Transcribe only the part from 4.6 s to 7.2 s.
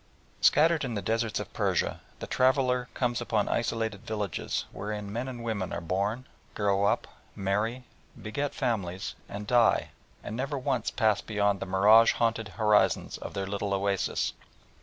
wherein men and women are born, grow up,